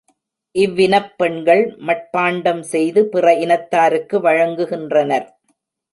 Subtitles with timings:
[0.55, 5.27] இவ்வினப் பெண்கள் மட்பாண்டம் செய்து பிற இனத்தாருக்கு வழங்குகின்றனர்.